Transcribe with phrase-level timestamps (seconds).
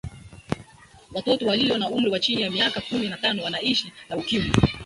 [1.13, 4.51] watoto waliyo na umri wa chini ya mika kumi na tano wanaishi na ukimwi